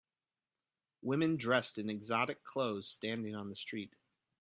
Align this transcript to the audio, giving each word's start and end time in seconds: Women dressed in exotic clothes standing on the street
Women 1.03 1.37
dressed 1.37 1.77
in 1.77 1.87
exotic 1.87 2.43
clothes 2.43 2.89
standing 2.89 3.35
on 3.35 3.49
the 3.51 3.55
street 3.55 3.95